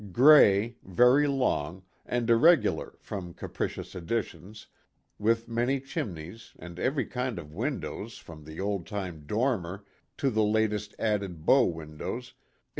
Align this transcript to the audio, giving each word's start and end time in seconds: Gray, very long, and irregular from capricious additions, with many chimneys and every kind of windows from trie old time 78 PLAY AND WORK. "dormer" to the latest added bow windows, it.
Gray, 0.11 0.77
very 0.81 1.27
long, 1.27 1.83
and 2.07 2.27
irregular 2.27 2.95
from 3.01 3.35
capricious 3.35 3.93
additions, 3.93 4.65
with 5.19 5.47
many 5.47 5.79
chimneys 5.79 6.53
and 6.57 6.79
every 6.79 7.05
kind 7.05 7.37
of 7.37 7.53
windows 7.53 8.17
from 8.17 8.43
trie 8.43 8.57
old 8.57 8.87
time 8.87 9.27
78 9.27 9.27
PLAY 9.27 9.37
AND 9.37 9.41
WORK. 9.43 9.61
"dormer" 9.61 9.85
to 10.17 10.29
the 10.31 10.43
latest 10.43 10.95
added 10.97 11.45
bow 11.45 11.65
windows, 11.65 12.29
it. 12.29 12.33